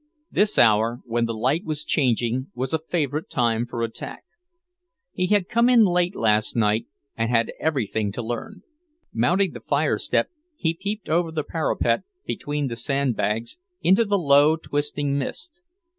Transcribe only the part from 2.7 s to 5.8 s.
a favourite time for attack. He had come